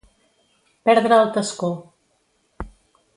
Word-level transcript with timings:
Perdre 0.89 1.19
el 1.23 1.29
tascó. 1.37 1.69